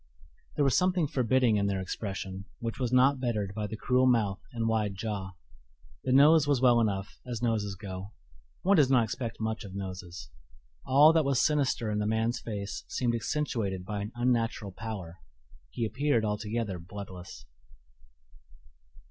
[0.55, 4.39] There was something forbidding in their expression, which was not bettered by the cruel mouth
[4.51, 5.33] and wide jaw.
[6.05, 8.11] The nose was well enough, as noses go;
[8.63, 10.31] one does not expect much of noses.
[10.87, 15.19] All that was sinister in the man's face seemed accentuated by an unnatural pallor
[15.69, 17.45] he appeared altogether bloodless.